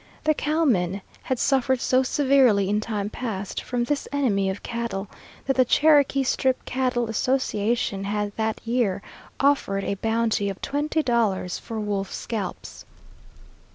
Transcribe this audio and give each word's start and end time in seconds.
The 0.23 0.33
cowmen 0.33 1.01
had 1.21 1.37
suffered 1.37 1.79
so 1.79 2.01
severely 2.01 2.67
in 2.69 2.81
time 2.81 3.07
past 3.11 3.61
from 3.61 3.83
this 3.83 4.07
enemy 4.11 4.49
of 4.49 4.63
cattle 4.63 5.07
that 5.45 5.55
the 5.55 5.63
Cherokee 5.63 6.23
Strip 6.23 6.65
Cattle 6.65 7.07
Association 7.07 8.05
had 8.05 8.35
that 8.35 8.59
year 8.65 9.03
offered 9.39 9.83
a 9.83 9.93
bounty 9.93 10.49
of 10.49 10.59
twenty 10.59 11.03
dollars 11.03 11.59
for 11.59 11.79
wolf 11.79 12.11
scalps. 12.11 12.83